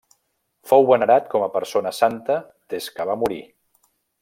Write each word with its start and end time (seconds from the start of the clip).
Fou 0.71 0.87
venerat 0.91 1.27
com 1.33 1.45
a 1.47 1.51
persona 1.59 1.93
santa 1.97 2.39
des 2.75 2.89
que 2.97 3.07
va 3.11 3.19
morir. 3.27 3.41